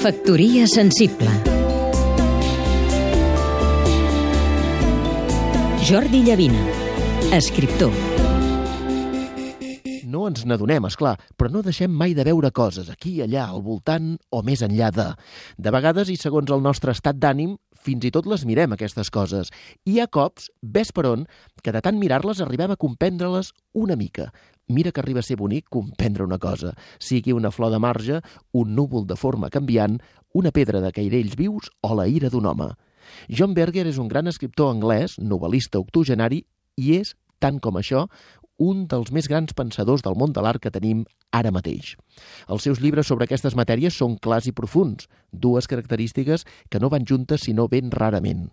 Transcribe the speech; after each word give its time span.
Factoria 0.00 0.66
sensible. 0.66 1.28
Jordi 5.84 6.22
Llavina, 6.22 6.64
escriptor 7.30 8.29
ens 10.30 10.46
n'adonem, 10.46 10.86
és 10.86 10.96
clar, 10.98 11.16
però 11.36 11.50
no 11.52 11.64
deixem 11.66 11.90
mai 11.92 12.14
de 12.16 12.24
veure 12.26 12.52
coses, 12.54 12.88
aquí, 12.92 13.18
allà, 13.24 13.48
al 13.48 13.64
voltant 13.66 14.14
o 14.30 14.42
més 14.46 14.62
enllà 14.64 14.90
de. 14.94 15.08
De 15.58 15.72
vegades, 15.74 16.10
i 16.12 16.16
segons 16.20 16.50
el 16.54 16.62
nostre 16.64 16.94
estat 16.94 17.18
d'ànim, 17.20 17.56
fins 17.80 18.04
i 18.06 18.12
tot 18.14 18.28
les 18.30 18.44
mirem, 18.46 18.74
aquestes 18.76 19.10
coses. 19.10 19.50
I 19.84 19.96
hi 19.96 20.00
ha 20.00 20.08
cops, 20.12 20.50
ves 20.62 20.92
per 20.94 21.06
on, 21.10 21.26
que 21.64 21.74
de 21.74 21.82
tant 21.84 21.98
mirar-les 21.98 22.42
arribem 22.44 22.72
a 22.72 22.78
comprendre-les 22.80 23.52
una 23.74 23.96
mica. 23.98 24.30
Mira 24.70 24.92
que 24.92 25.02
arriba 25.02 25.18
a 25.20 25.26
ser 25.26 25.36
bonic 25.40 25.66
comprendre 25.68 26.22
una 26.22 26.38
cosa, 26.38 26.76
sigui 27.02 27.34
una 27.34 27.50
flor 27.50 27.72
de 27.74 27.80
marge, 27.82 28.20
un 28.52 28.76
núvol 28.76 29.08
de 29.08 29.16
forma 29.18 29.50
canviant, 29.50 29.98
una 30.32 30.52
pedra 30.54 30.80
de 30.80 30.92
cairells 30.94 31.34
vius 31.34 31.72
o 31.82 31.96
la 31.98 32.06
ira 32.06 32.30
d'un 32.30 32.46
home. 32.46 32.70
John 33.26 33.56
Berger 33.56 33.88
és 33.90 33.98
un 33.98 34.06
gran 34.08 34.30
escriptor 34.30 34.70
anglès, 34.70 35.18
novel·lista 35.18 35.80
octogenari, 35.82 36.44
i 36.78 36.94
és, 37.00 37.16
tant 37.42 37.58
com 37.58 37.80
això, 37.80 38.04
un 38.60 38.84
dels 38.92 39.10
més 39.16 39.26
grans 39.30 39.56
pensadors 39.56 40.04
del 40.04 40.16
món 40.20 40.34
de 40.36 40.44
l'art 40.44 40.60
que 40.60 40.72
tenim 40.72 41.06
ara 41.32 41.50
mateix. 41.54 41.94
Els 42.52 42.66
seus 42.66 42.80
llibres 42.84 43.08
sobre 43.08 43.24
aquestes 43.24 43.56
matèries 43.56 43.96
són 43.96 44.18
clars 44.20 44.46
i 44.50 44.52
profuns, 44.52 45.08
dues 45.32 45.66
característiques 45.70 46.44
que 46.68 46.80
no 46.82 46.90
van 46.92 47.06
juntes 47.08 47.46
sinó 47.46 47.68
ben 47.72 47.90
rarament. 47.90 48.50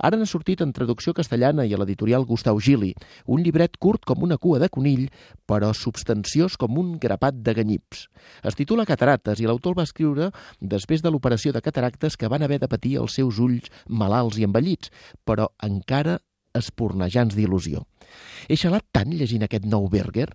Ara 0.00 0.16
n'ha 0.16 0.28
sortit 0.28 0.62
en 0.64 0.72
traducció 0.76 1.12
castellana 1.16 1.64
i 1.64 1.74
a 1.74 1.80
l'editorial 1.80 2.24
Gustau 2.28 2.60
Gili, 2.60 2.92
un 3.26 3.42
llibret 3.44 3.76
curt 3.80 4.04
com 4.08 4.24
una 4.24 4.38
cua 4.40 4.60
de 4.60 4.68
conill, 4.72 5.08
però 5.48 5.72
substanciós 5.76 6.56
com 6.60 6.78
un 6.80 6.96
grapat 7.00 7.40
de 7.44 7.56
ganyips. 7.56 8.06
Es 8.44 8.56
titula 8.58 8.88
Catarates 8.88 9.40
i 9.40 9.48
l'autor 9.48 9.76
va 9.76 9.86
escriure 9.88 10.30
després 10.60 11.04
de 11.04 11.12
l'operació 11.12 11.52
de 11.52 11.64
cataractes 11.64 12.16
que 12.16 12.28
van 12.32 12.44
haver 12.44 12.60
de 12.60 12.70
patir 12.72 12.96
els 13.00 13.16
seus 13.16 13.40
ulls 13.40 13.68
malalts 13.88 14.40
i 14.40 14.48
envellits, 14.48 14.92
però 15.24 15.50
encara 15.62 16.18
espornejants 16.58 17.36
d'il·lusió. 17.36 17.84
He 18.48 18.56
xalat 18.58 18.86
tant 18.94 19.12
llegint 19.12 19.46
aquest 19.46 19.66
nou 19.68 19.88
Berger? 19.92 20.28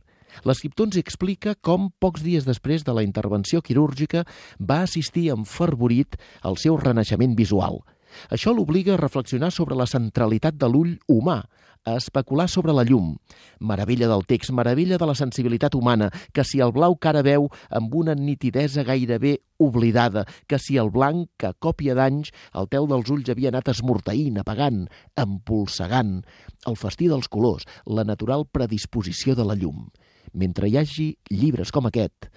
L'escriptor 0.47 0.87
ens 0.87 0.99
explica 0.99 1.55
com, 1.59 1.89
pocs 1.99 2.23
dies 2.23 2.47
després 2.47 2.85
de 2.87 2.95
la 2.95 3.03
intervenció 3.03 3.61
quirúrgica, 3.61 4.23
va 4.59 4.81
assistir 4.85 5.29
enfervorit 5.33 6.15
al 6.41 6.57
seu 6.61 6.77
renaixement 6.79 7.35
visual. 7.35 7.81
Això 8.29 8.53
l'obliga 8.55 8.95
a 8.95 9.01
reflexionar 9.01 9.51
sobre 9.51 9.77
la 9.77 9.89
centralitat 9.89 10.57
de 10.59 10.69
l'ull 10.69 10.97
humà, 11.07 11.41
a 11.85 11.95
especular 11.97 12.47
sobre 12.49 12.73
la 12.73 12.83
llum. 12.83 13.15
Meravella 13.59 14.07
del 14.07 14.25
text, 14.29 14.51
meravella 14.51 14.97
de 14.97 15.07
la 15.07 15.15
sensibilitat 15.15 15.75
humana, 15.75 16.11
que 16.33 16.43
si 16.45 16.61
el 16.61 16.73
blau 16.75 16.95
que 16.95 17.09
ara 17.09 17.23
veu 17.25 17.47
amb 17.69 17.95
una 17.95 18.15
nitidesa 18.15 18.85
gairebé 18.85 19.39
oblidada, 19.57 20.25
que 20.47 20.59
si 20.59 20.77
el 20.77 20.91
blanc, 20.93 21.29
que 21.37 21.49
a 21.49 21.53
còpia 21.57 21.95
d'anys, 21.97 22.31
el 22.57 22.69
tel 22.69 22.87
dels 22.89 23.09
ulls 23.13 23.29
havia 23.33 23.49
anat 23.53 23.73
esmorteint, 23.73 24.37
apagant, 24.41 24.85
empolsegant, 25.17 26.21
el 26.67 26.77
festí 26.77 27.09
dels 27.09 27.29
colors, 27.29 27.67
la 27.85 28.05
natural 28.05 28.45
predisposició 28.45 29.35
de 29.37 29.45
la 29.47 29.57
llum. 29.57 29.89
Mentre 30.33 30.69
hi 30.69 30.77
hagi 30.77 31.11
llibres 31.29 31.73
com 31.73 31.89
aquest, 31.89 32.29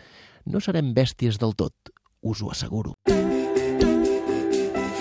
no 0.47 0.61
serem 0.61 0.93
bèsties 0.97 1.41
del 1.41 1.57
tot, 1.57 1.95
us 2.25 2.43
ho 2.43 2.53
asseguro. 2.53 2.97